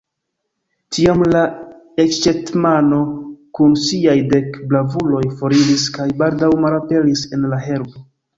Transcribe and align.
Tiam 0.95 1.19
la 1.33 1.41
ekshetmano 2.03 3.01
kun 3.59 3.75
siaj 3.83 4.17
dek 4.33 4.57
bravuloj 4.73 5.21
foriris 5.43 5.85
kaj 6.01 6.09
baldaŭ 6.25 6.51
malaperis 6.67 7.25
en 7.39 7.47
la 7.55 7.63
herbo. 7.69 8.05